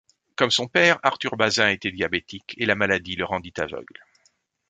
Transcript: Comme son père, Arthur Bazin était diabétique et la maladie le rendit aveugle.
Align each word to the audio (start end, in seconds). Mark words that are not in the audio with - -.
Comme 0.35 0.49
son 0.49 0.65
père, 0.67 0.97
Arthur 1.03 1.37
Bazin 1.37 1.69
était 1.69 1.91
diabétique 1.91 2.55
et 2.57 2.65
la 2.65 2.73
maladie 2.73 3.15
le 3.15 3.23
rendit 3.23 3.53
aveugle. 3.59 3.99